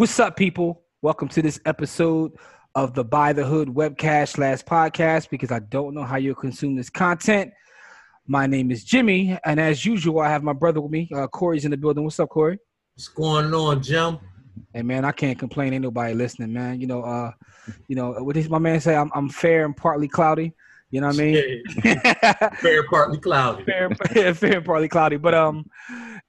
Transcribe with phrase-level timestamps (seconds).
[0.00, 0.80] What's up, people?
[1.02, 2.32] Welcome to this episode
[2.74, 6.74] of the Buy the Hood webcast slash podcast because I don't know how you'll consume
[6.74, 7.52] this content.
[8.26, 11.10] My name is Jimmy, and as usual, I have my brother with me.
[11.14, 12.02] Uh, Corey's in the building.
[12.02, 12.58] What's up, Corey?
[12.94, 14.18] What's going on, Jim?
[14.72, 15.74] Hey man, I can't complain.
[15.74, 16.80] Ain't nobody listening, man.
[16.80, 17.32] You know, uh,
[17.86, 18.96] you know what does my man say?
[18.96, 20.54] I'm, I'm fair and partly cloudy.
[20.90, 21.64] You know what I mean?
[21.82, 23.64] fair, and partly cloudy.
[23.64, 23.94] fair,
[24.34, 25.18] fair and partly cloudy.
[25.18, 25.64] But um,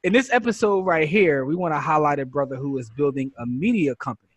[0.04, 3.46] in this episode right here, we want to highlight a brother who is building a
[3.46, 4.30] media company.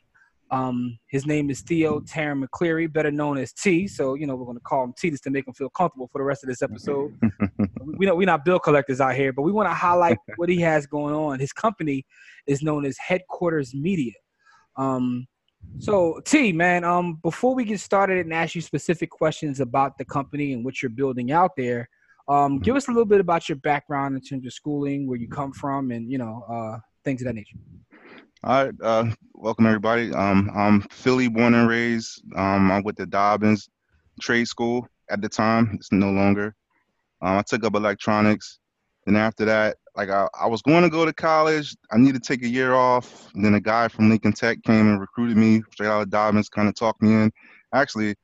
[0.51, 3.87] Um, his name is Theo Tarren McCleary, better known as T.
[3.87, 6.09] So you know we're going to call him T just to make him feel comfortable
[6.11, 7.19] for the rest of this episode.
[7.99, 10.61] we know we're not bill collectors out here, but we want to highlight what he
[10.61, 11.39] has going on.
[11.39, 12.07] His company
[12.47, 14.13] is known as Headquarters Media.
[14.77, 15.27] Um,
[15.79, 20.05] so T, man, um, before we get started and ask you specific questions about the
[20.05, 21.89] company and what you're building out there,
[22.29, 25.29] um, give us a little bit about your background in terms of schooling, where you
[25.29, 27.57] come from, and you know uh, things of that nature.
[28.43, 30.13] All right, uh, welcome everybody.
[30.13, 32.23] Um, I'm Philly born and raised.
[32.37, 33.69] Um, I'm with the Dobbins
[34.21, 35.73] Trade School at the time.
[35.75, 36.55] It's no longer.
[37.21, 38.59] Um, I took up electronics,
[39.07, 41.77] and after that, like I, I was going to go to college.
[41.93, 43.31] I needed to take a year off.
[43.35, 46.49] And then a guy from Lincoln Tech came and recruited me straight out of Dobbins,
[46.49, 47.33] kind of talked me in.
[47.73, 48.15] Actually,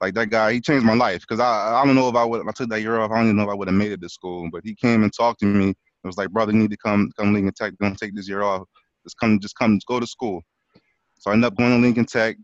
[0.00, 2.46] like that guy, he changed my life because I I don't know if I would
[2.48, 3.10] I took that year off.
[3.10, 4.48] I don't even know if I would have made it to school.
[4.50, 5.70] But he came and talked to me.
[5.70, 7.74] It was like, brother, you need to come come Lincoln Tech.
[7.80, 8.62] Don't take this year off.
[9.04, 10.42] Just come, just come, just go to school.
[11.18, 12.36] So I ended up going to Lincoln Tech.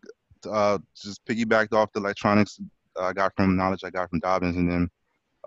[0.50, 2.60] Uh, just piggybacked off the electronics
[3.00, 4.88] I got from knowledge I got from Dobbins, and then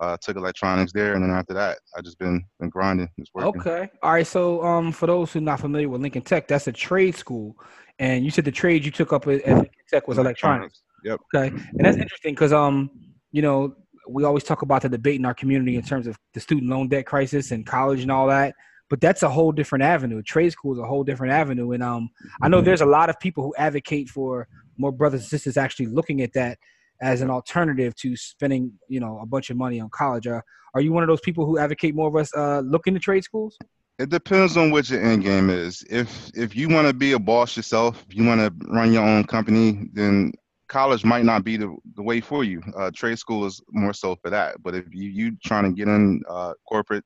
[0.00, 3.60] uh, took electronics there, and then after that, I just been been grinding, just working.
[3.60, 4.26] Okay, all right.
[4.26, 7.54] So, um, for those who are not familiar with Lincoln Tech, that's a trade school,
[7.98, 10.82] and you said the trade you took up at Lincoln Tech was electronics.
[11.04, 11.20] Yep.
[11.34, 12.90] Okay, and that's interesting because um,
[13.30, 13.74] you know,
[14.08, 16.88] we always talk about the debate in our community in terms of the student loan
[16.88, 18.54] debt crisis and college and all that.
[18.88, 20.20] But that's a whole different avenue.
[20.22, 22.08] Trade school is a whole different avenue, and um,
[22.42, 24.48] I know there's a lot of people who advocate for
[24.78, 26.58] more brothers and sisters actually looking at that
[27.00, 30.26] as an alternative to spending, you know, a bunch of money on college.
[30.26, 30.40] Uh,
[30.74, 33.24] are you one of those people who advocate more of us uh, looking to trade
[33.24, 33.56] schools?
[33.98, 35.84] It depends on what your end game is.
[35.90, 39.04] If if you want to be a boss yourself, if you want to run your
[39.04, 40.32] own company, then
[40.68, 42.62] college might not be the, the way for you.
[42.78, 44.62] Uh, trade school is more so for that.
[44.62, 47.04] But if you you trying to get in uh, corporate,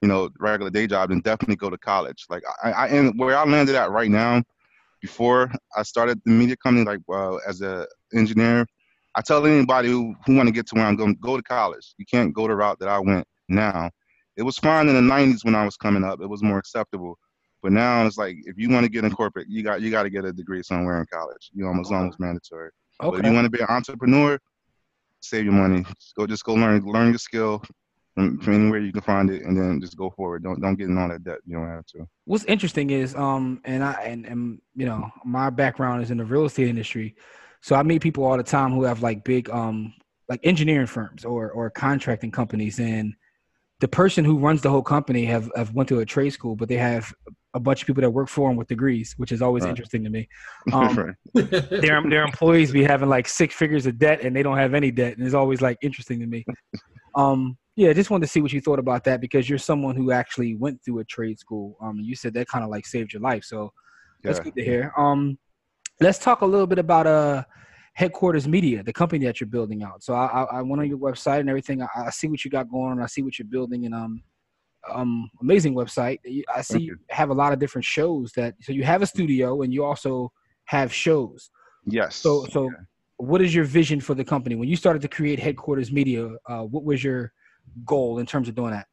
[0.00, 2.24] you know, regular day job, then definitely go to college.
[2.30, 4.42] Like I, I and where I landed at right now,
[5.02, 8.66] before I started the media company, like uh, as a engineer,
[9.14, 11.94] I tell anybody who, who want to get to where I'm going, go to college.
[11.98, 13.90] You can't go the route that I went now.
[14.36, 16.20] It was fine in the 90s when I was coming up.
[16.20, 17.18] It was more acceptable.
[17.62, 20.04] But now it's like if you want to get in corporate, you got you got
[20.04, 21.50] to get a degree somewhere in college.
[21.52, 22.70] You know, almost almost mandatory.
[23.02, 23.10] Okay.
[23.10, 24.38] But if you want to be an entrepreneur,
[25.20, 25.82] save your money.
[25.82, 27.62] Just go just go learn learn your skill
[28.14, 30.42] from, from anywhere you can find it, and then just go forward.
[30.42, 31.38] Don't don't get in all that debt.
[31.46, 32.06] You don't have to.
[32.24, 36.24] What's interesting is um and I and, and you know my background is in the
[36.24, 37.14] real estate industry.
[37.62, 39.94] So I meet people all the time who have like big um
[40.28, 43.14] like engineering firms or or contracting companies and
[43.80, 46.68] the person who runs the whole company have, have went to a trade school, but
[46.68, 47.12] they have
[47.54, 49.70] a bunch of people that work for them with degrees, which is always right.
[49.70, 50.28] interesting to me.
[50.72, 54.74] Um, their their employees be having like six figures of debt and they don't have
[54.74, 56.44] any debt, and it's always like interesting to me.
[57.16, 60.12] Um, yeah, just wanted to see what you thought about that because you're someone who
[60.12, 61.76] actually went through a trade school.
[61.82, 63.72] Um, you said that kind of like saved your life, so
[64.22, 64.44] that's yeah.
[64.44, 64.92] good to hear.
[64.96, 65.36] Um,
[66.00, 67.44] let's talk a little bit about uh
[67.94, 70.02] headquarters media the company that you're building out.
[70.02, 71.82] So i i, I went on your website and everything.
[71.82, 73.02] I, I, see what you got going on.
[73.02, 74.22] I see what you're building and um
[74.90, 76.18] um amazing website.
[76.54, 76.92] I see you.
[76.92, 76.98] you.
[77.10, 80.32] have a lot of different shows that so you have a studio and you also
[80.64, 81.50] have shows.
[81.84, 82.16] Yes.
[82.16, 82.70] So so yeah.
[83.18, 84.54] what is your vision for the company?
[84.54, 87.32] When you started to create headquarters media uh what was your
[87.84, 88.86] goal in terms of doing that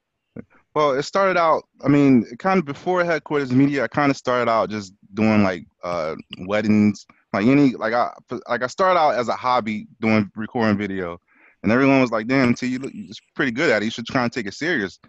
[0.77, 1.63] well, it started out.
[1.83, 5.65] I mean, kind of before headquarters media, I kind of started out just doing like
[5.83, 8.11] uh, weddings, like any like I
[8.47, 11.17] like I started out as a hobby doing recording video,
[11.63, 13.85] and everyone was like, "Damn, T, you look you're pretty good at it.
[13.85, 14.99] You should try and take it serious."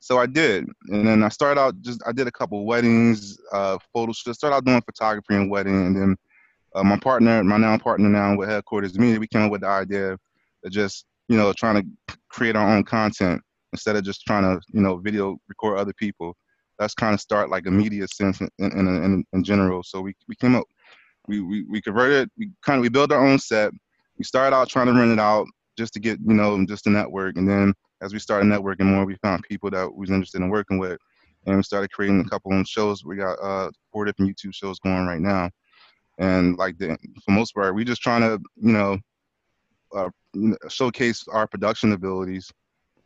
[0.00, 3.76] So I did, and then I started out just I did a couple weddings, uh,
[3.92, 4.22] photos.
[4.26, 6.16] I started out doing photography and wedding, and then
[6.74, 9.68] uh, my partner, my now partner now with headquarters media, we came up with the
[9.68, 10.20] idea of
[10.70, 13.42] just you know trying to create our own content
[13.72, 16.36] instead of just trying to you know video record other people
[16.78, 19.82] that's kind of start like a media sense in, in, in, in general.
[19.82, 20.64] So we, we came up
[21.26, 23.72] we, we, we converted we kind of we built our own set.
[24.16, 26.90] We started out trying to rent it out just to get you know just a
[26.90, 27.36] network.
[27.36, 30.48] And then as we started networking more we found people that we was interested in
[30.48, 30.98] working with.
[31.46, 33.04] And we started creating a couple of shows.
[33.04, 35.50] We got uh four different youtube shows going right now.
[36.18, 38.98] And like the, for most part we just trying to you know
[39.94, 40.10] uh,
[40.68, 42.50] showcase our production abilities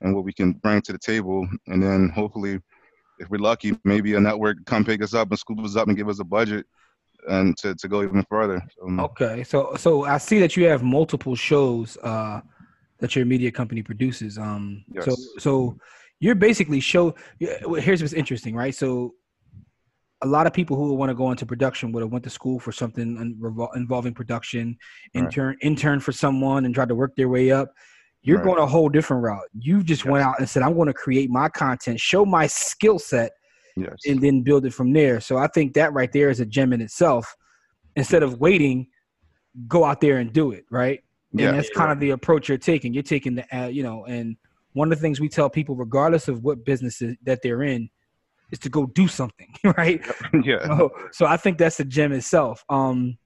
[0.02, 1.46] and what we can bring to the table.
[1.68, 2.60] And then hopefully,
[3.18, 5.96] if we're lucky, maybe a network come pick us up and scoop us up and
[5.96, 6.66] give us a budget
[7.28, 8.60] and to, to go even further.
[8.84, 12.40] Um, Okay, so so I see that you have multiple shows uh,
[12.98, 14.38] that your media company produces.
[14.38, 15.28] Um, so Yes.
[15.38, 15.76] so
[16.20, 17.14] you're basically show.
[17.38, 18.74] Here's what's interesting, right?
[18.74, 19.14] So
[20.22, 22.60] a lot of people who want to go into production would have went to school
[22.60, 23.36] for something
[23.74, 24.76] involving production,
[25.14, 25.24] Right.
[25.24, 27.72] intern intern for someone, and tried to work their way up.
[28.22, 28.44] You're Right.
[28.46, 29.48] going a whole different route.
[29.58, 32.98] You just went out and said, "I'm going to create my content, show my skill
[32.98, 33.32] set,
[33.76, 33.96] yes.
[34.06, 35.20] and then build it from there.
[35.20, 37.34] So I think that right there is a gem in itself.
[37.96, 38.86] Instead of waiting,
[39.68, 41.02] go out there and do it, right?
[41.32, 41.48] Yeah.
[41.48, 42.94] And that's kind of the approach you're taking.
[42.94, 44.36] You're taking the, uh, you know, and
[44.74, 47.88] one of the things we tell people, regardless of what businesses that they're in,
[48.50, 50.00] is to go do something, right?
[50.44, 50.66] yeah.
[50.78, 52.64] So, so I think that's the gem itself.
[52.68, 53.18] Um,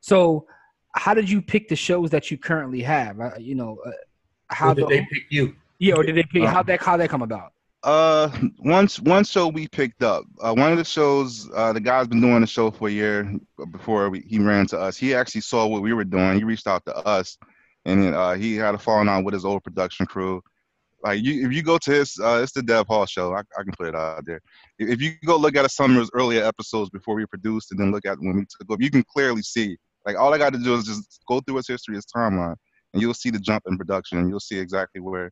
[0.00, 0.46] so
[0.94, 3.20] how did you pick the shows that you currently have?
[3.20, 3.90] Uh, you know, uh,
[4.48, 5.54] how How did the, they pick you?
[5.78, 7.52] yeah, or did they pick, Um, how that how that come about?
[7.84, 10.24] Uh, once one show we picked up.
[10.40, 13.38] Uh, one of the shows, uh, the guy's been doing the show for a year
[13.70, 14.96] before we, he ran to us.
[14.96, 16.36] He actually saw what we were doing.
[16.38, 17.38] He reached out to us,
[17.84, 20.42] and then, uh, he had a falling out with his old production crew.
[21.04, 23.32] Like you, if you go to his, uh, it's the Dev Hall show.
[23.32, 24.40] I, I can put it out there.
[24.80, 27.78] If if you go look at some of his earlier episodes before we produced, and
[27.78, 29.76] then look at when we took over, you can clearly see.
[30.08, 32.54] Like all I got to do is just go through his history, his timeline,
[32.94, 35.30] and you'll see the jump in production, and you'll see exactly where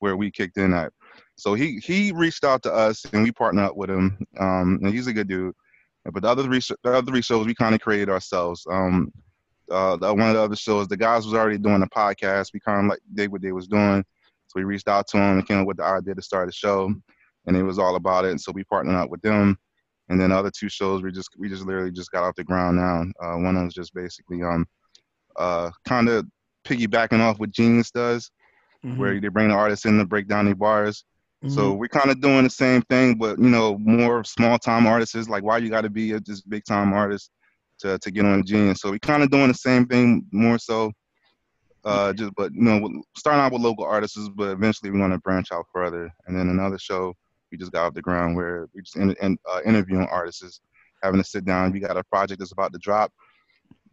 [0.00, 0.92] where we kicked in at.
[1.36, 4.18] So he he reached out to us and we partnered up with him.
[4.38, 5.54] Um, and he's a good dude.
[6.04, 8.66] But the other three the other three shows we kind of created ourselves.
[8.70, 9.10] Um,
[9.70, 12.50] uh, the, one of the other shows, the guys was already doing a podcast.
[12.52, 14.04] We kind of like did what they was doing,
[14.46, 16.52] so we reached out to him and came up with the idea to start a
[16.52, 16.92] show,
[17.46, 18.32] and it was all about it.
[18.32, 19.56] And so we partnered up with them.
[20.08, 22.44] And then the other two shows, we just we just literally just got off the
[22.44, 23.02] ground now.
[23.22, 24.66] Uh, one of them was just basically um,
[25.36, 26.26] uh, kind of
[26.64, 28.30] piggybacking off what Genius does,
[28.84, 29.00] Mm-hmm.
[29.00, 31.04] where they bring the artists in to break down their bars.
[31.46, 31.78] So Mm-hmm.
[31.78, 35.14] we're kind of doing the same thing, but you know, more small time artists.
[35.14, 37.30] is Like, why you got to be a just big time artist
[37.80, 38.80] to to get on Genius?
[38.80, 40.92] So we're kind of doing the same thing, more so.
[41.84, 45.48] Uh, just but you know, starting out with local artists, but eventually we're gonna branch
[45.52, 46.10] out further.
[46.26, 47.14] And then another show
[47.50, 50.60] we just got off the ground where we just in, in, uh, interviewing artists,
[51.02, 51.72] having to sit down.
[51.72, 53.12] We got a project that's about to drop.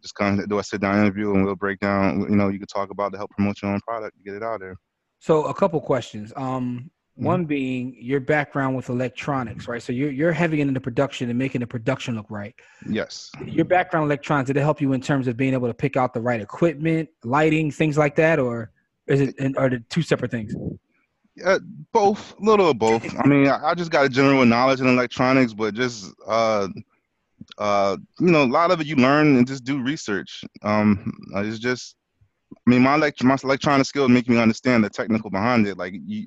[0.02, 2.20] Just come do a sit down interview, and we'll break down.
[2.20, 4.60] You know, you can talk about to help promote your own product, get it out
[4.60, 4.76] there.
[5.18, 6.32] So a couple questions.
[6.36, 7.24] Um, Mhm.
[7.24, 9.82] one being your background with electronics, right?
[9.82, 12.54] So you're you're heavy into the production and making the production look right.
[12.86, 13.30] Yes.
[13.46, 16.12] Your background electronics did it help you in terms of being able to pick out
[16.12, 18.70] the right equipment, lighting, things like that, or
[19.06, 20.54] is it and are the two separate things?
[21.44, 21.58] Uh,
[21.92, 23.04] both, a little of both.
[23.18, 26.68] I mean, I, I just got a general knowledge in electronics, but just uh,
[27.58, 30.44] uh, you know, a lot of it you learn and just do research.
[30.62, 31.96] Um, it's just,
[32.52, 35.76] I mean, my elect- my electronic skills make me understand the technical behind it.
[35.76, 36.26] Like you,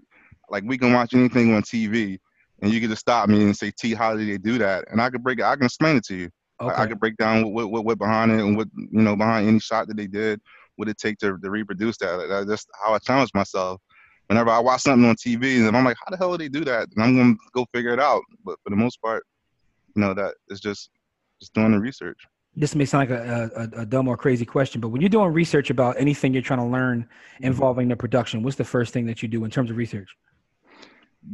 [0.50, 2.20] like we can watch anything on TV,
[2.62, 5.02] and you can just stop me and say, "T, how did they do that?" And
[5.02, 5.46] I can break it.
[5.46, 6.30] I can explain it to you.
[6.62, 6.76] Okay.
[6.76, 9.48] I, I could break down what, what what behind it and what you know behind
[9.48, 10.40] any shot that they did,
[10.76, 13.82] what it take to, to reproduce that- That's how I challenge myself.
[14.30, 16.64] Whenever I watch something on TV, and I'm like, how the hell did they do
[16.66, 16.88] that?
[16.96, 18.22] And I'm gonna go figure it out.
[18.46, 19.24] But for the most part,
[19.96, 20.92] you know, that it's just
[21.42, 22.20] just doing the research.
[22.56, 25.32] this may sound like a, a, a dumb or crazy question, but when you're doing
[25.34, 27.08] research about anything you're trying to learn
[27.40, 30.10] involving the production, what's the first thing that you do in terms of research?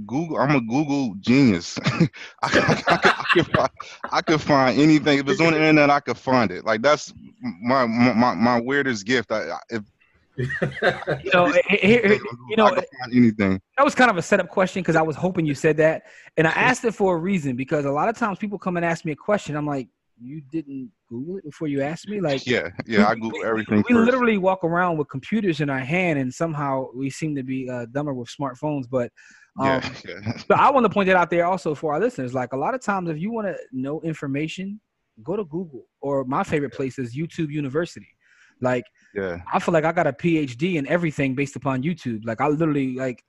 [0.08, 1.78] Google, I'm a Google genius.
[1.86, 2.08] I,
[2.44, 3.70] I, I, could- I, could find,
[4.12, 5.20] I could find anything.
[5.20, 6.66] If it's on the internet, I could find it.
[6.66, 7.14] Like that's
[7.62, 9.32] my my, my weirdest gift.
[9.32, 9.84] I, I- if
[10.38, 13.62] You know, here- you know, I could find anything.
[13.78, 16.04] that was kind of a setup question because I was hoping you said that,
[16.38, 18.86] and I asked it for a reason because a lot of times people come and
[18.86, 19.88] ask me a question, I'm like,
[20.18, 22.46] you didn't Google it before you asked me, like.
[22.48, 23.08] Yeah, yeah.
[23.08, 24.06] I Google everything We first.
[24.06, 27.86] literally walk around with computers in our hand, and somehow we seem to be uh,
[27.92, 28.86] dumber with smartphones.
[28.90, 29.12] But
[29.60, 30.38] um, yeah, yeah.
[30.38, 32.34] So I want to point that out there also for our listeners.
[32.34, 34.80] Like a lot of times, if you want to know information,
[35.22, 35.86] go to Google.
[36.02, 38.08] Or my favorite place is YouTube University.
[38.62, 39.40] Like yeah.
[39.52, 42.26] I feel like I got a PhD in everything based upon YouTube.
[42.26, 43.24] Like I literally like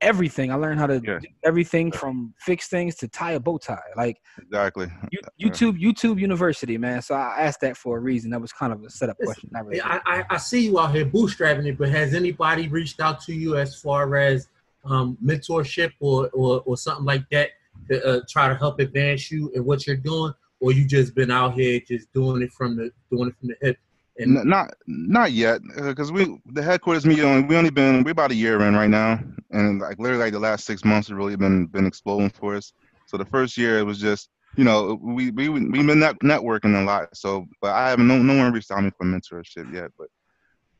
[0.00, 0.50] everything.
[0.50, 1.20] I learned how to Yeah.
[1.20, 3.78] do everything from fix things to tie a bow tie.
[3.96, 4.88] Like Exactly.
[5.10, 7.02] you, YouTube YouTube University, man.
[7.02, 8.30] So I asked that for a reason.
[8.30, 9.48] That was kind of a setup question.
[9.52, 9.76] Not really.
[9.78, 13.20] Yeah, I, I, I see you out here bootstrapping it, but has anybody reached out
[13.22, 14.48] to you as far as
[14.84, 17.50] um, mentorship or, or, or something like that
[17.88, 21.30] to uh, try to help advance you and what you're doing, or you just been
[21.30, 23.78] out here just doing it from the doing it from the hip?
[24.18, 28.30] And not not yet, because we the headquarters media only we only been we about
[28.30, 29.18] a year in right now,
[29.50, 32.74] and like literally like the last six months have really been been exploding for us.
[33.06, 36.80] So the first year it was just you know we we we been net, networking
[36.80, 37.16] a lot.
[37.16, 39.90] So but I haven't no no one reached out to me for mentorship yet.
[39.98, 40.08] But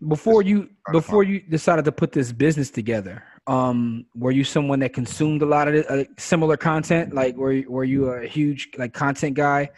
[0.07, 4.93] before you before you decided to put this business together um were you someone that
[4.93, 8.93] consumed a lot of uh, similar content like were you, were you a huge like
[8.93, 9.69] content guy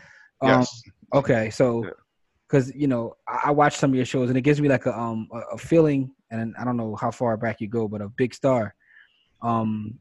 [0.40, 0.82] um yes,
[1.14, 1.90] Okay, so Yeah.
[2.54, 4.86] Because you know I, I watch some of your shows and it gives me like
[4.86, 8.00] a um a, a feeling, and I don't know how far back you go, but
[8.00, 8.74] a big star,
[9.42, 9.98] um,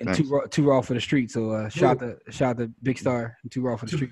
[0.00, 1.30] and too raw, too raw for the street.
[1.30, 4.10] So uh, shout the shout the big star, and too raw for the Too- street.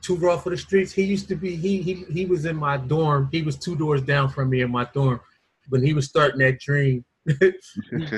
[0.00, 0.92] Too raw for the streets.
[0.92, 1.56] He used to be.
[1.56, 3.28] He he he was in my dorm.
[3.32, 5.20] He was two doors down from me in my dorm
[5.68, 7.04] when he was starting that dream.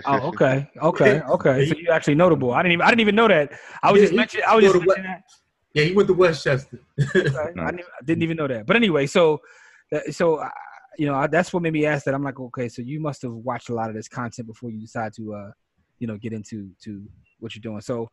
[0.07, 1.67] Oh, okay, okay, okay.
[1.69, 2.53] So you actually notable.
[2.53, 3.53] I didn't even I didn't even know that.
[3.83, 4.45] I was Yeah, just mentioning.
[4.47, 4.87] I was go just
[5.75, 5.81] to what- mentioning that.
[5.81, 6.81] Yeah, he went to Westchester.
[7.17, 7.29] Okay.
[7.39, 7.71] I, Nice.
[7.71, 8.67] didn't, I didn't even know that.
[8.67, 9.41] But anyway, so
[10.11, 10.49] so uh,
[10.99, 12.15] you know I, that's what made me ask that.
[12.15, 14.81] I'm like, okay, so you must have watched a lot of this content before you
[14.81, 15.51] decide to uh
[15.99, 17.03] you know get into to
[17.39, 17.81] what you're doing.
[17.81, 18.09] So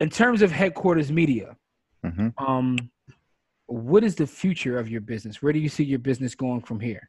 [0.00, 1.56] in terms of headquarters media,
[2.06, 2.32] Mhm.
[2.38, 2.78] um,
[3.66, 5.42] what is the future of your business?
[5.42, 7.08] Where do you see your business going from here?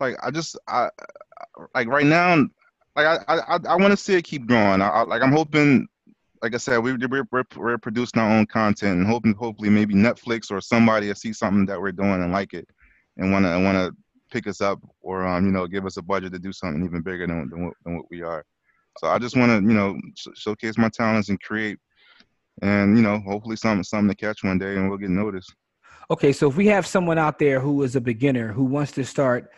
[0.00, 0.88] like I just I
[1.74, 2.34] like right now
[2.96, 4.80] like I I I want to see it keep growing.
[4.82, 5.86] I, I like I'm hoping
[6.42, 9.94] like I said we we're, we're we're producing our own content and hoping hopefully maybe
[9.94, 12.68] Netflix or somebody will see something that we're doing and like it
[13.16, 13.96] and want to
[14.30, 17.02] pick us up or um you know give us a budget to do something even
[17.02, 18.44] bigger than than what, than what we are.
[18.98, 21.78] So I just want to you know sh- showcase my talents and create
[22.60, 25.54] and you know hopefully something something to catch one day and we'll get noticed.
[26.10, 29.04] Okay, so if we have someone out there who is a beginner who wants to
[29.04, 29.50] start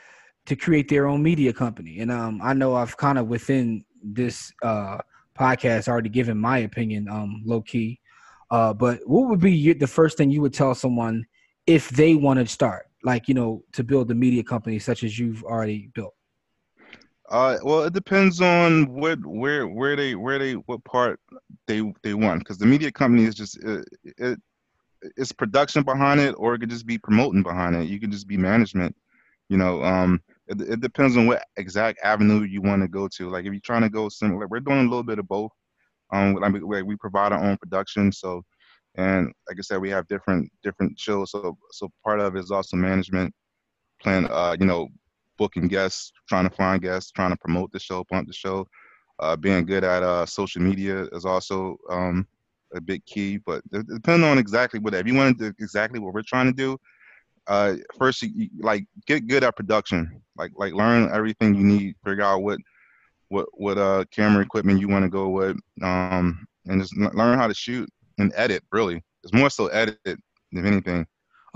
[0.46, 4.52] to create their own media company, and um, I know I've kind of within this
[4.62, 4.98] uh,
[5.38, 8.00] podcast already given my opinion, um, low key.
[8.50, 11.26] Uh, but what would be your, the first thing you would tell someone
[11.66, 15.18] if they want to start, like you know, to build a media company such as
[15.18, 16.14] you've already built?
[17.30, 21.18] Uh, well, it depends on what, where, where they, where they, what part
[21.66, 22.40] they they want.
[22.40, 23.88] Because the media company is just it,
[24.18, 24.38] it,
[25.16, 27.88] it's production behind it, or it could just be promoting behind it.
[27.88, 28.94] You could just be management.
[29.48, 33.30] You know, um, it, it depends on what exact avenue you want to go to.
[33.30, 35.52] Like if you're trying to go similar, we're doing a little bit of both.
[36.12, 38.42] Um, like we, we provide our own production, so
[38.96, 41.30] and like I said, we have different different shows.
[41.30, 43.34] So so part of it is also management,
[44.00, 44.26] plan.
[44.30, 44.88] Uh, you know,
[45.38, 48.66] booking guests, trying to find guests, trying to promote the show, pump the show.
[49.20, 52.26] Uh, being good at uh, social media is also um,
[52.74, 53.38] a big key.
[53.38, 56.52] But depends on exactly what if you want to do exactly what we're trying to
[56.52, 56.78] do.
[57.46, 60.22] Uh, first, you, like get good at production.
[60.36, 61.94] Like like learn everything you need.
[62.04, 62.58] Figure out what
[63.28, 65.56] what what uh camera equipment you want to go with.
[65.82, 68.62] Um, and just learn how to shoot and edit.
[68.72, 71.06] Really, it's more so edit than anything.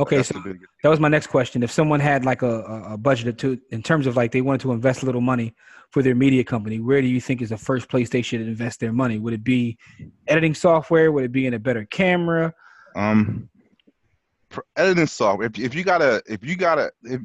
[0.01, 0.41] Okay, That's so
[0.85, 1.65] that was my next question.
[1.65, 4.71] If someone had like a, a, budget to in terms of like they wanted to
[4.71, 5.57] invest a little money
[5.91, 8.79] for their media company, where do you think is the first place they should invest
[8.79, 9.19] their money?
[9.19, 9.77] Would it be
[10.29, 11.11] editing software?
[11.11, 12.55] Would it be in a better camera?
[12.95, 13.49] Um,
[14.77, 15.47] editing software.
[15.47, 17.21] If, if you gotta, if you gotta, if,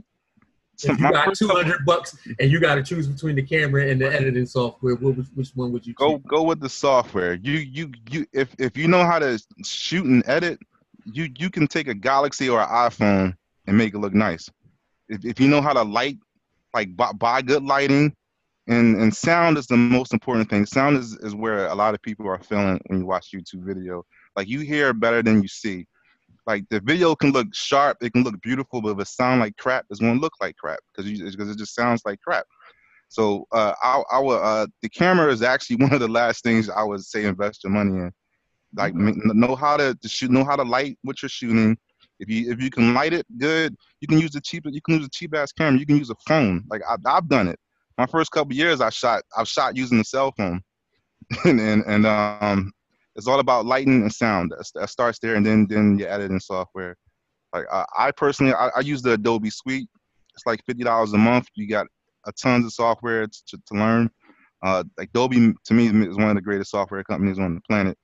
[0.83, 4.01] If you got two hundred bucks and you got to choose between the camera and
[4.01, 6.25] the editing software, what, which one would you go choose?
[6.27, 7.35] go with the software.
[7.35, 10.59] You you you if if you know how to shoot and edit,
[11.05, 13.35] you you can take a Galaxy or an iPhone
[13.67, 14.49] and make it look nice.
[15.07, 16.17] If if you know how to light,
[16.73, 18.13] like buy, buy good lighting,
[18.67, 20.65] and and sound is the most important thing.
[20.65, 24.03] Sound is is where a lot of people are feeling when you watch YouTube video.
[24.35, 25.85] Like you hear better than you see.
[26.45, 29.55] Like the video can look sharp, it can look beautiful, but if it sound like
[29.57, 32.45] crap, it's gonna look like crap because because it just sounds like crap.
[33.07, 36.83] So uh, our, our uh, the camera is actually one of the last things I
[36.83, 38.11] would say invest your money in.
[38.75, 41.77] Like know how to, to shoot, know how to light what you're shooting.
[42.19, 44.95] If you if you can light it good, you can use the cheap you can
[44.95, 45.79] use a cheap ass camera.
[45.79, 46.63] You can use a phone.
[46.69, 47.59] Like I, I've done it.
[47.97, 50.61] My first couple years, I shot I've shot using the cell phone,
[51.45, 52.71] and and, and um,
[53.15, 54.51] it's all about lighting and sound.
[54.51, 56.95] That, that starts there, and then then you your editing software.
[57.53, 59.87] Like I, I personally, I, I use the Adobe Suite.
[60.35, 61.47] It's like fifty dollars a month.
[61.55, 61.87] You got
[62.25, 64.09] a tons of software to, to, to learn.
[64.63, 67.97] Uh, like Adobe to me is one of the greatest software companies on the planet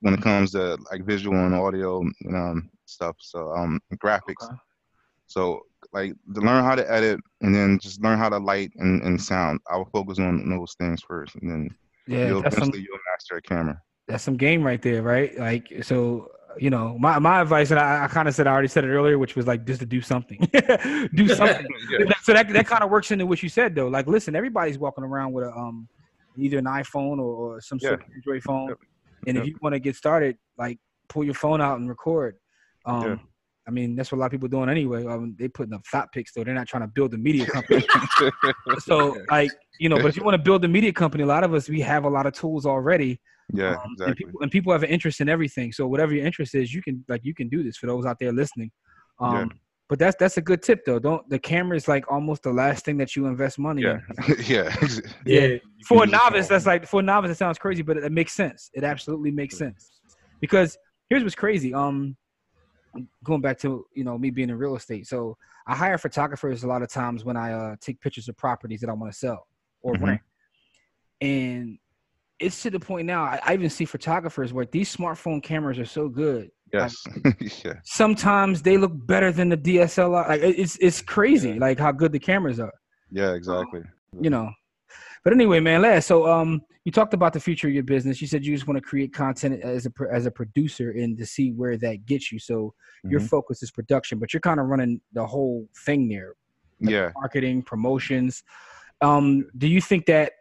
[0.00, 3.16] when it comes to like visual and audio and um, stuff.
[3.18, 4.44] So um, graphics.
[4.44, 4.54] Okay.
[5.26, 5.60] So
[5.92, 9.20] like to learn how to edit and then just learn how to light and, and
[9.20, 9.60] sound.
[9.70, 13.36] I will focus on those things first, and then Yeah, you'll some eventually you'll master
[13.36, 13.80] a camera.
[14.08, 15.36] That's some game right there, right?
[15.38, 18.68] Like so, you know, my my advice, and I, I kind of said I already
[18.68, 20.38] said it earlier, which was like just to do something,
[21.14, 21.66] do something.
[21.90, 22.12] Yeah.
[22.22, 23.88] so that that kind of works into what you said though.
[23.88, 25.88] Like, listen, everybody's walking around with a um
[26.36, 28.78] either an iPhone or, or some sort of Android phone, Yep.
[29.28, 32.36] and if you want to get started, like pull your phone out and record.
[32.86, 33.16] Um, Yeah.
[33.66, 35.06] I mean, that's what a lot of people doing anyway.
[35.06, 36.44] Um, they putting up thought pics though.
[36.44, 37.86] They're not trying to build a media company.
[38.80, 41.44] so, like, you know, but if you want to build a media company, a lot
[41.44, 43.18] of us we have a lot of tools already.
[43.52, 44.26] Yeah, Um, and exactly.
[44.26, 45.72] people and people have an interest in everything.
[45.72, 48.18] So whatever your interest is, you can like you can do this for those out
[48.18, 48.70] there listening.
[49.20, 49.44] Um, Yeah.
[49.88, 50.98] But that's that's a good tip though.
[50.98, 54.36] Don't the camera is like almost the last thing that you invest money Yeah, in.
[54.46, 54.74] yeah.
[55.26, 58.12] Yeah, For a novice, that's like for a novice, it sounds crazy, but it, it
[58.12, 58.70] makes sense.
[58.74, 59.92] It absolutely makes sense.
[60.40, 60.76] Because
[61.08, 61.72] here's what's crazy.
[61.72, 62.16] Um,
[63.24, 65.06] going back to you know me being in real estate.
[65.06, 65.36] So
[65.66, 68.90] I hire photographers a lot of times when I uh, take pictures of properties that
[68.90, 69.46] I want to sell
[69.82, 70.02] or Mhm.
[70.02, 70.20] rent,
[71.20, 71.78] and
[72.44, 73.22] it's to the point now.
[73.24, 76.50] I, I even see photographers where these smartphone cameras are so good.
[76.72, 76.94] Yes.
[77.64, 77.74] yeah.
[77.84, 80.28] Sometimes they look better than the DSLR.
[80.28, 81.60] Like it's it's crazy, Yeah.
[81.60, 82.72] like how good the cameras are.
[83.10, 83.32] Yeah.
[83.34, 83.82] Exactly.
[84.20, 84.50] You know.
[85.22, 88.20] But anyway, man, last so um, you talked about the future of your business.
[88.20, 91.24] You said you just want to create content as a as a producer and to
[91.24, 92.38] see where that gets you.
[92.38, 92.74] So
[93.04, 93.28] your Mhm.
[93.28, 96.34] focus is production, but you're kind of running the whole thing there,
[96.80, 97.10] Yeah.
[97.16, 98.42] marketing, promotions.
[99.00, 100.32] Um, do you think that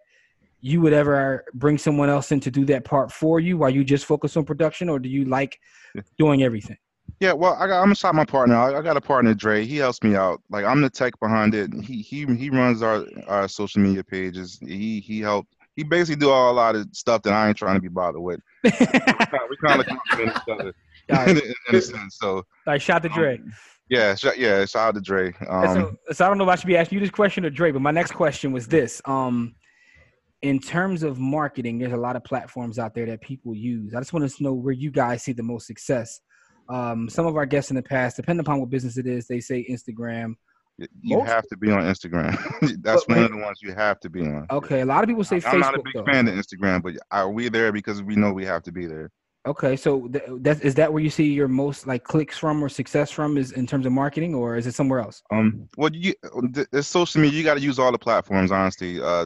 [0.63, 3.83] you would ever bring someone else in to do that part for you while you
[3.83, 5.59] just focus on production, or do you like
[6.17, 6.77] doing everything?
[7.19, 8.55] Yeah, well, I got, I'm gonna shout my partner.
[8.55, 9.65] I, I got a partner, Dre.
[9.65, 10.41] He helps me out.
[10.49, 11.73] Like I'm the tech behind it.
[11.83, 14.57] He he he runs our our social media pages.
[14.61, 15.53] He he helped.
[15.75, 18.21] He basically do all a lot of stuff that I ain't trying to be bothered
[18.21, 18.39] with.
[18.63, 20.73] we kind of complement each other
[21.13, 22.17] All in, in a sense.
[22.21, 23.37] So all right, shout to Dre.
[23.37, 23.53] um,
[23.89, 24.63] yeah, sh- yeah.
[24.65, 25.33] Shout out to Dre.
[25.49, 27.49] Um, so, so I don't know if I should be asking you this question or
[27.49, 29.55] Dre, but my next question was this: um,
[30.43, 33.95] in terms of marketing, there's a lot of platforms out there that people use.
[33.95, 36.19] I just want to know where you guys see the most success.
[36.69, 39.39] Um, some of our guests in the past, depending upon what business it is, they
[39.39, 40.35] say Instagram.
[41.01, 42.31] you most- have to be on Instagram.
[42.83, 44.45] That's But one of the ones you have to be on.
[44.51, 45.53] Okay, a lot of people say Facebook.
[45.53, 45.61] I'm Facebook.
[45.61, 46.05] not a big though.
[46.05, 49.11] fan of Instagram, but are we there because we know we have to be there?
[49.45, 52.69] Okay, so th- that is that where you see your most like clicks from or
[52.69, 55.21] success from is in terms of marketing, or is it somewhere else?
[55.31, 56.13] Um, well, you
[56.71, 57.37] it's social media.
[57.37, 58.53] You got to use all the platforms.
[58.53, 59.25] Honestly, uh,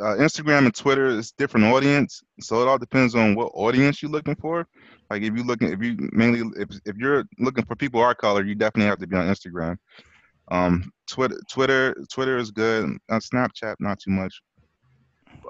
[0.00, 4.10] uh, Instagram and Twitter is different audience, so it all depends on what audience you're
[4.10, 4.66] looking for.
[5.08, 8.42] Like if you're looking, if you mainly, if if you're looking for people our color,
[8.42, 9.76] you definitely have to be on Instagram.
[10.50, 12.96] Um, Twitter, Twitter, Twitter is good.
[13.08, 14.34] Uh, Snapchat, not too much.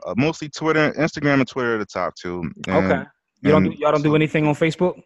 [0.06, 2.50] Uh, mostly Twitter, Instagram, and Twitter are the top two.
[2.68, 3.04] And- okay,
[3.45, 5.01] you don't and y'all don't do anything on Facebook.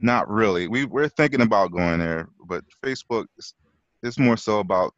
[0.00, 0.68] Not really.
[0.68, 3.54] We we're thinking about going there, but Facebook is
[4.02, 4.92] it's more so about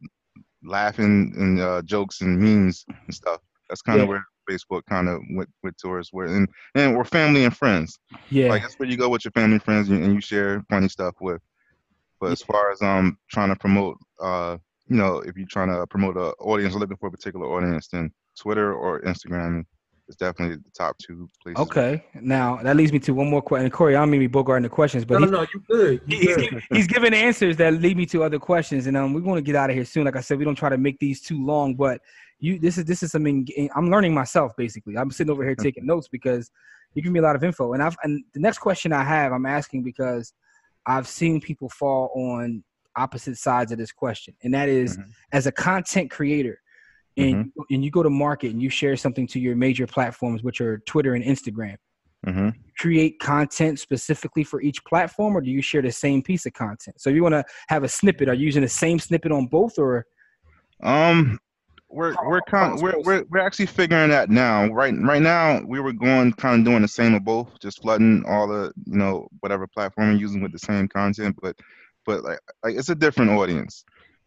[0.63, 3.40] laughing and uh, jokes and memes and stuff.
[3.69, 4.11] That's kind of Yeah.
[4.11, 7.99] where Facebook kind of went, went towards where and and we're family and friends.
[8.31, 10.64] Yeah, Like that's where you go with your family and friends and, and you share
[10.71, 11.40] funny stuff with.
[12.21, 15.87] But as far as um trying to promote uh you know if you're trying to
[15.87, 19.64] promote a audience or looking for a particular audience, then Twitter or Instagram
[20.09, 21.61] is definitely the top two places.
[21.62, 22.05] Okay.
[22.21, 23.71] Now that leads me to one more question.
[23.71, 26.01] Corey, I don't mean me bogarting the questions, but no, he's, no, you good.
[26.07, 26.51] You he's, good.
[26.51, 29.43] gi- he's giving answers that lead me to other questions, and um, we want to
[29.43, 30.05] get out of here soon.
[30.05, 32.01] Like I said, we don't try to make these too long, but
[32.38, 34.53] you, this is this is something I'm learning myself.
[34.57, 36.51] Basically, I'm sitting over here taking notes because
[36.95, 37.73] you give me a lot of info.
[37.73, 40.33] And I've and the next question I have, I'm asking because
[40.87, 42.62] I've seen people fall on
[42.97, 45.05] opposite sides of this question, and that is, Mhm.
[45.33, 46.61] as a content creator.
[47.16, 50.61] And, and you go to market and you share something to your major platforms, which
[50.61, 51.77] are Twitter and Instagram
[52.24, 56.53] hmm create content specifically for each platform or do you share the same piece of
[56.55, 59.31] content so if you want to have a snippet are you using the same snippet
[59.31, 60.05] on both or
[60.83, 61.38] Um,
[61.88, 64.66] we're we're kind it's we're, we're we're actually figuring that now.
[64.66, 68.24] Right right now, we were going kind of doing the same of both, just flooding
[68.27, 71.37] all the you know whatever platform you're using with the same content.
[71.40, 71.57] But
[72.05, 73.85] but like like it's a different audience.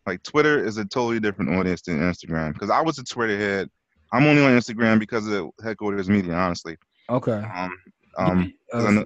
[0.08, 2.54] Like Twitter is a totally different audience than Instagram.
[2.54, 3.70] Because I was a Twitter head.
[4.14, 6.78] I'm only on Instagram because of headquarters media, honestly.
[7.10, 7.72] okay Um
[8.18, 8.54] um.
[8.72, 9.06] 'cause I Uh, know-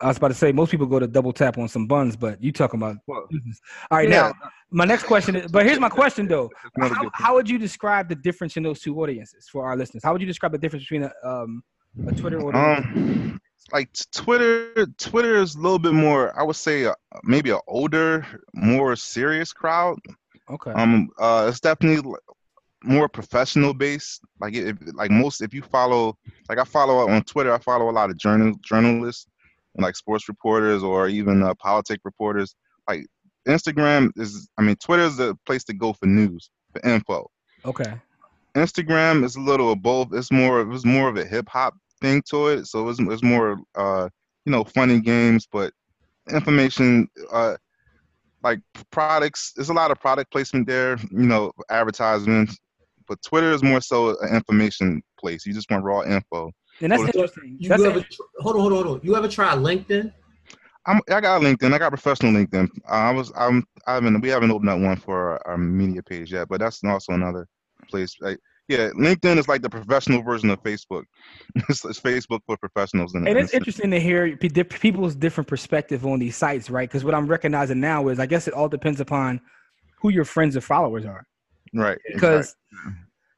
[0.00, 2.40] i was about to say most people go to double tap on some buns but
[2.40, 3.26] you talking about well,
[3.90, 4.28] all right Yeah.
[4.28, 4.32] now
[4.70, 8.14] my next question is but here's my question though how, how would you describe the
[8.14, 11.04] difference in those two audiences for our listeners how would you describe the difference between
[11.04, 11.64] a um
[12.06, 16.38] a twitter audience Um, like Twitter, Twitter is a little bit more.
[16.38, 19.98] I would say uh, maybe an older, more serious crowd.
[20.50, 22.12] okay Um, uh, it's definitely
[22.84, 24.20] more professional based.
[24.40, 26.16] Like if like most, if you follow,
[26.48, 29.26] like I follow on Twitter, I follow a lot of journal journalists
[29.74, 32.54] and like sports reporters or even uh, politic reporters.
[32.88, 33.06] Like
[33.46, 37.30] Instagram is, I mean, Twitter is the place to go for news, for info.
[37.64, 37.94] okay
[38.54, 40.12] Instagram is a little of both.
[40.12, 42.66] It's more it was more of a hip hop thing to it.
[42.66, 44.08] So it's it's more uh
[44.44, 45.72] you know funny games, but
[46.30, 47.56] information uh
[48.42, 48.60] like
[48.90, 49.52] products.
[49.54, 50.96] There's a lot of product placement there.
[51.10, 52.58] You know advertisements,
[53.08, 55.46] but Twitter is more so an information place.
[55.46, 56.50] You just want raw info.
[56.80, 59.06] and that's Well, interesting You that's ever tr- hold on, hold on, hold on.
[59.06, 60.12] You ever try LinkedIn?
[60.86, 61.72] I'm I got LinkedIn.
[61.72, 62.68] I got professional LinkedIn.
[62.88, 66.02] Uh, I was I'm I haven't we haven't opened up one for our, our media
[66.02, 67.46] page yet, but that's also another
[67.88, 68.16] place.
[68.20, 68.38] Like,
[68.72, 71.04] yeah, LinkedIn is like the professional version of Facebook.
[71.68, 73.14] it's, it's Facebook for professionals.
[73.14, 76.88] And And it's interesting to hear people's different perspective on these sites, right?
[76.88, 79.40] Because what I'm recognizing now is, I guess it all depends upon
[80.00, 81.26] who your friends or followers are.
[81.74, 82.56] right Because,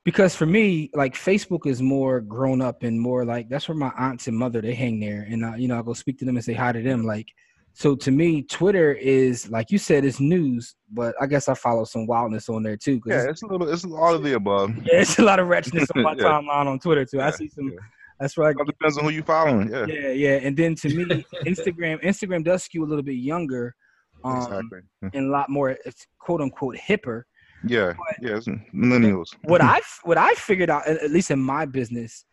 [0.04, 3.92] because for me, like Facebook is more grown up and more like that's where my
[3.98, 6.36] aunts and mother they hang there, and uh, you know I go speak to them
[6.36, 7.04] and say hi to them.
[7.04, 7.26] Like
[7.76, 11.84] So to me, Twitter is like you said, it's news, but I guess I follow
[11.84, 13.00] some wildness on there too.
[13.04, 14.70] Yeah, it's, it's a little, it's all of the above.
[14.84, 16.22] yeah, it's a lot of wretchedness on my Yeah.
[16.24, 17.20] timeline on Twitter too.
[17.20, 17.68] I see some.
[17.68, 17.78] yeah.
[18.20, 18.54] That's right.
[18.56, 19.68] It depends on who you're following.
[19.72, 20.36] Yeah, Yeah, yeah.
[20.36, 23.74] And then to me, Instagram, Instagram does skew a little bit younger,
[24.22, 24.78] um, exactly.
[25.12, 27.24] and a lot more, it's quote unquote hipper.
[27.66, 29.34] Yeah, yeah, it's millennials.
[29.44, 32.24] What I what I figured out, at at least in my business,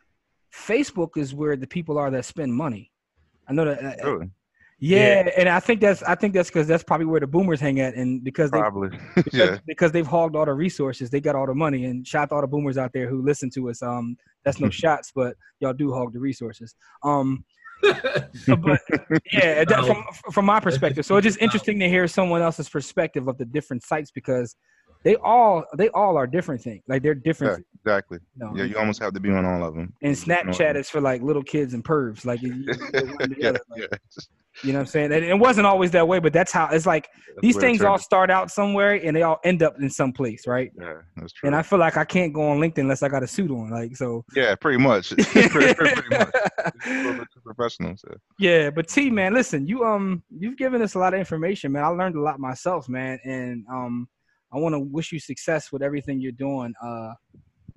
[0.54, 2.92] Facebook is where the people are that spend money.
[3.48, 4.04] I know that.
[4.04, 4.30] uh, Really?
[4.84, 7.80] Yeah, and I think that's I think that's because that's probably where the boomers hang
[7.80, 8.90] at, and because they Probably.
[9.16, 9.58] because, yeah.
[9.68, 11.86] because they've hogged all the resources, they got all the money.
[11.86, 13.84] And shout out to all the boomers out there who listen to us.
[13.84, 16.74] Um, that's no shots, but y'all do hog the resources.
[17.04, 17.46] Um,
[17.84, 18.80] but
[19.32, 23.28] yeah, that, from from my perspective, so it's just interesting to hear someone else's perspective
[23.28, 24.56] of the different sites because
[25.04, 26.84] they all they all are different things.
[26.88, 27.66] Like they're yeah, different.
[27.86, 28.18] exactly.
[28.36, 28.54] You know?
[28.56, 29.94] Yeah, you almost have to be on all of them.
[30.02, 32.26] and Snapchat is for like little kids and pervs.
[32.26, 33.98] Like, you, you- you- one or the yeah, other, like, yeah.
[34.64, 35.12] You know what I'm saying?
[35.14, 37.10] And it wasn't always that way, but that's how it's like.
[37.14, 40.46] That's These things all start out somewhere and they all end up in some place,
[40.46, 40.70] right?
[40.78, 41.48] Yeah, that's true.
[41.48, 43.70] And I feel like I can't go on LinkedIn unless I got a suit on.
[43.70, 44.26] Like so.
[44.36, 45.10] yeah, pretty much.
[45.32, 46.30] pretty, pretty, pretty much.
[46.34, 47.96] It's a little bit too professional.
[47.98, 48.14] So.
[48.38, 51.84] yeah, but T man, listen, you um you've given us a lot of information, man.
[51.84, 54.10] I learned a lot myself, man, and um
[54.54, 57.14] I want to wish you success with everything you're doing uh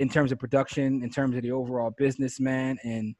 [0.00, 2.76] in terms of production, in terms of the overall business, man.
[2.82, 3.14] And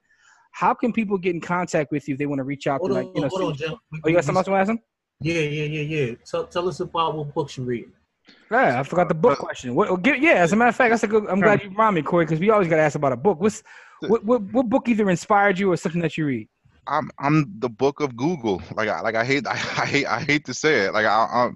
[0.55, 2.93] how can people get in contact with you if they want to reach out Hold
[2.93, 3.29] to on, you know?
[3.29, 3.75] hold on, Jim.
[3.75, 4.79] oh, you got something else to ask him?
[5.21, 6.14] Yeah, yeah, yeah, yeah.
[6.25, 7.87] Tell, tell us about what books you read.
[8.53, 9.75] Yeah, I forgot the book question.
[9.75, 11.27] What, oh, give, yeah, as a matter of fact, that's a good.
[11.29, 13.40] I'm glad you reminded me, Corey, because we always got to ask about a book.
[13.40, 13.64] What's
[14.01, 16.49] what, what what book either inspired you or something that you read?
[16.87, 18.62] I'm I'm the book of Google.
[18.77, 20.95] Like I like I hate I, I hate I hate to say it.
[20.95, 21.51] Like I, I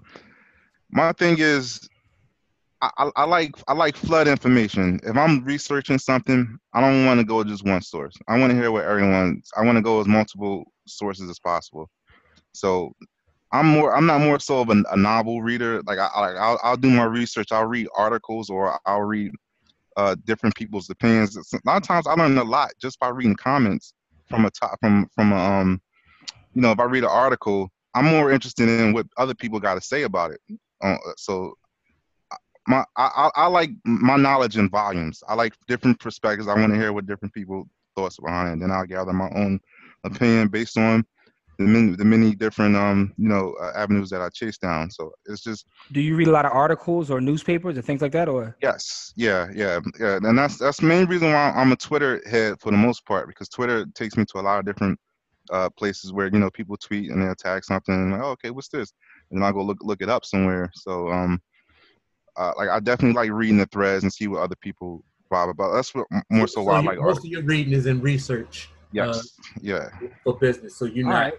[0.91, 1.89] my thing is
[2.81, 5.01] I, I, like I like flood information.
[5.03, 8.15] If I'm researching something, I don't want to go just one source.
[8.29, 9.43] I want to hear what everyone.
[9.57, 11.91] I want to go as multiple sources as possible.
[12.53, 12.93] So
[13.53, 13.97] I'm more.
[13.97, 15.83] I'm not more so of a, a novel reader.
[15.87, 17.51] Like I, I I'll, I'll do my research.
[17.51, 19.33] I'll read articles or I'll read
[19.97, 21.37] uh, different people's opinions.
[21.37, 23.93] A lot of times I learn a lot just by reading comments
[24.29, 25.81] from a top from from a, um
[26.55, 29.75] you know if I read an article, I'm more interested in what other people got
[29.75, 30.41] to say about it.
[30.81, 31.55] Uh, so
[32.69, 35.23] my I, I I like my knowledge in volumes.
[35.29, 36.49] I like different perspectives.
[36.49, 38.53] I want to hear what different people thoughts behind it.
[38.53, 39.59] And then I'll gather my own
[40.05, 41.05] opinion based on
[41.59, 44.91] the many the many different um you know uh, avenues that I chase down.
[44.91, 48.13] So it's just Do you read a lot of articles or newspapers or things like
[48.13, 51.77] that, or Yes, yeah, yeah, yeah, and that's that's the main reason why I'm a
[51.77, 54.99] Twitter head for the most part because Twitter takes me to a lot of different
[55.51, 58.51] uh, places where you know people tweet and they'll tag something and like, oh, okay,
[58.51, 58.93] what's this?
[59.31, 60.71] And I'll go look look it up somewhere.
[60.75, 61.41] So um,
[62.39, 65.73] uh, like I definitely like reading the threads and see what other people vibe about.
[65.73, 67.25] That's what more so why I like most articles.
[67.25, 69.89] of your reading is in research Yes, yeah,
[70.25, 71.35] for business, so you're All not right.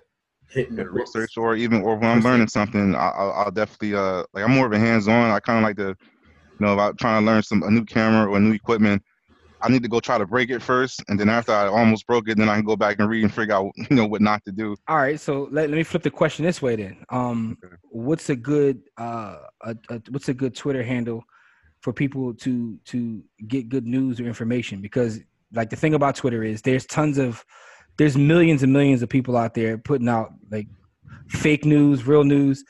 [0.52, 1.16] hitting the yeah, books.
[1.16, 4.52] research or even or when I'm learning something, I, I'll, I'll definitely uh like I'm
[4.52, 5.32] more of a hands-on.
[5.32, 5.96] I kind of like to, you
[6.60, 9.02] know, about trying to learn some a new camera or new equipment.
[9.62, 12.30] I need to go try to break it first, and then after I almost broke
[12.30, 14.44] it, then I can go back and read and figure out you know what not
[14.46, 14.76] to do.
[14.88, 15.20] all right?
[15.20, 17.04] So let, let me flip the question this way then.
[17.10, 17.76] Um, Okay.
[17.90, 21.24] what's a good uh, a, a, what's a good Twitter handle
[21.82, 24.82] for people to to get good news or information?
[24.82, 25.20] Because
[25.54, 27.44] like the thing about Twitter is there's tons of
[27.98, 30.68] there's millions and millions of people out there putting out like
[31.30, 32.64] fake news, real news.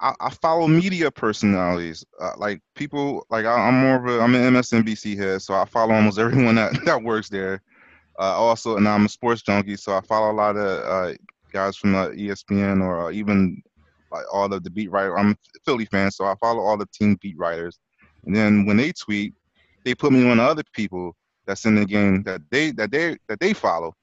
[0.00, 4.34] I, I follow media personalities, uh, like people like I, I'm more of a I'm
[4.34, 7.62] an MSNBC head, so I follow almost everyone that that works there.
[8.18, 11.14] Uh, also, and I'm a sports junkie, so I follow a lot of uh,
[11.52, 13.62] guys from uh, ESPN or uh, even
[14.10, 15.18] like all of the beat writer.
[15.18, 17.78] I'm a Philly fan, so I follow all the team beat writers.
[18.24, 19.34] And then when they tweet,
[19.84, 21.14] they put me on other people
[21.46, 23.94] that's in the game that they that they that they follow.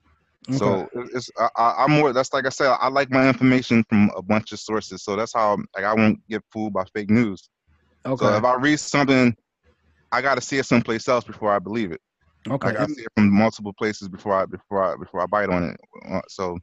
[0.51, 2.11] So it's I, I- I'm more.
[2.13, 2.75] That's like I said.
[2.79, 5.03] I like my information from a bunch of sources.
[5.03, 7.49] So that's how like I won't get fooled by fake news.
[8.05, 9.35] okay, So if I read something,
[10.11, 12.01] I got to see it someplace else before I believe it.
[12.49, 12.67] okay.
[12.67, 15.63] Like I see it from multiple places before I before I before I bite on
[15.63, 15.79] it.
[16.11, 16.57] Uh, So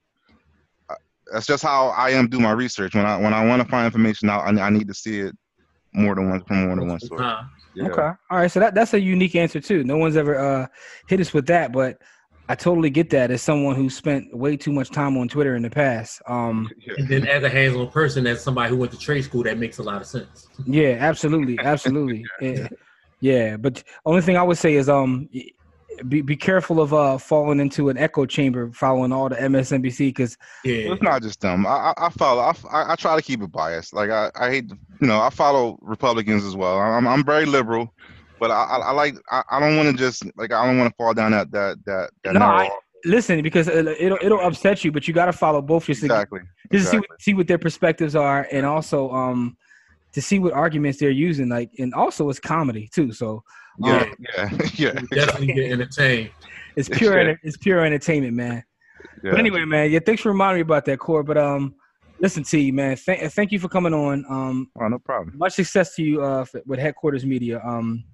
[0.90, 0.94] uh,
[1.32, 2.94] that's just how I am do my research.
[2.94, 5.34] When I when I want to find information out, I, I need to see it
[5.94, 7.20] more than one from more than one source.
[7.20, 7.42] Uh,
[7.74, 7.86] Yeah.
[7.86, 8.02] Okay.
[8.30, 8.50] All right.
[8.50, 9.84] So that that's a unique answer too.
[9.84, 10.66] No one's ever uh,
[11.06, 11.98] hit us with that, but
[12.50, 15.62] I totally get that as someone who spent way too much time on Twitter in
[15.62, 16.20] the past.
[16.26, 19.56] Um, and then as a hands-on person, as somebody who went to trade school, that
[19.56, 20.48] makes a lot of sense.
[20.66, 22.26] yeah, absolutely, absolutely.
[22.40, 22.66] yeah.
[23.20, 25.28] yeah, but only thing I would say is um,
[26.08, 30.36] be be careful of uh falling into an echo chamber following all the MSNBC because
[30.64, 31.66] Yeah, It's not just them.
[31.66, 32.42] I, I, I follow.
[32.42, 33.92] I, I, I try to keep it biased.
[33.92, 36.78] Like I, I hate, you know, I follow Republicans as well.
[36.78, 37.94] I'm, I'm very liberal,
[38.40, 39.14] but I, I, I like.
[39.30, 40.52] I, I don't want to just like.
[40.52, 42.70] I don't want to fall down that that that that No, I-
[43.04, 46.06] listen because it'll it'll, it'll upset you, but you got to follow both just to,
[46.06, 46.40] Exactly.
[46.72, 49.56] just to see what, see what their perspectives are, and also um
[50.12, 51.48] to see what arguments they're using.
[51.48, 53.12] Like, and also it's comedy too.
[53.12, 53.42] So
[53.78, 55.00] Yeah, um, yeah, yeah.
[55.00, 56.30] You definitely get entertained.
[56.76, 57.34] it's pure Yeah.
[57.42, 58.64] it's pure entertainment, man.
[59.22, 59.30] yeah.
[59.30, 61.22] But anyway, man, yeah, thanks for reminding me about that, Core.
[61.22, 61.74] But um,
[62.20, 64.24] listen, T, man, th- thank you for coming on.
[64.28, 65.38] Um, Oh, no problem.
[65.38, 67.62] much success to you uh, f- with Headquarters Media.
[67.64, 68.04] Um,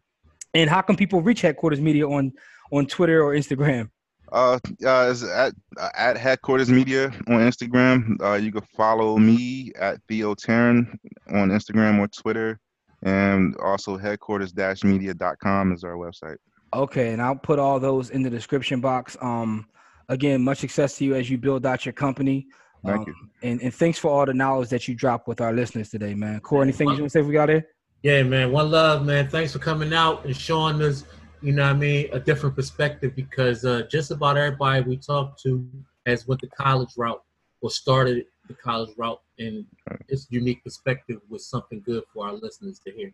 [0.56, 2.32] and how can people reach Headquarters Media on
[2.72, 3.90] on Twitter or Instagram?
[4.32, 8.20] Uh, uh, it's at uh, at headquarters media on Instagram.
[8.20, 10.98] Uh, you can follow me at Theo Tarren
[11.32, 12.58] on Instagram or Twitter,
[13.02, 16.36] and also headquarters-media.com is our website.
[16.74, 19.16] Okay, and I'll put all those in the description box.
[19.20, 19.66] Um,
[20.08, 22.48] again, much success to you as you build out your company.
[22.84, 23.14] Thank Um, you.
[23.48, 26.40] And, and thanks for all the knowledge that you dropped with our listeners today, man.
[26.40, 27.66] Core, anything you want to say if we got there?
[28.06, 28.52] Yeah, man.
[28.52, 29.28] One love, man.
[29.28, 31.02] Thanks for coming out and showing us,
[31.42, 35.42] you know what I mean, a different perspective because uh, just about everybody we talked
[35.42, 35.68] to
[36.06, 37.20] has went the college route
[37.62, 39.66] or started the college route and
[40.06, 43.12] it's unique perspective with something good for our listeners to hear.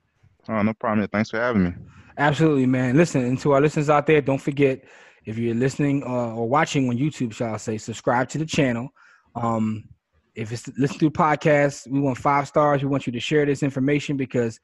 [0.51, 1.01] Oh, no problem.
[1.01, 1.73] Yeah, Thanks for having me.
[2.19, 2.95] Absolutely, man.
[2.95, 4.85] Listen, and to our listeners out there, don't forget
[5.25, 8.91] if you're listening uh, or watching on YouTube, shall I say, subscribe to the channel.
[9.37, 9.89] Um,
[10.35, 12.83] if it's listen to podcasts, we want five stars.
[12.83, 14.59] We want you to share this information because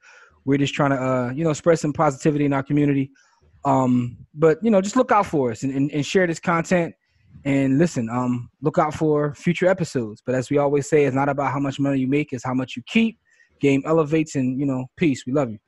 [0.45, 3.11] we're just trying to, uh, you know, spread some positivity in our community.
[3.65, 6.95] Um, but you know, just look out for us and, and, and share this content.
[7.45, 10.21] And listen, um, look out for future episodes.
[10.25, 12.53] But as we always say, it's not about how much money you make; it's how
[12.53, 13.19] much you keep.
[13.61, 15.25] Game elevates, and you know, peace.
[15.25, 15.59] We love you.